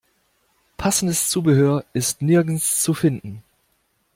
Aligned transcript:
Passendes 0.77 1.29
Zubehör 1.29 1.85
ist 1.93 2.23
nirgends 2.23 2.81
zu 2.81 2.95
finden. 2.95 3.43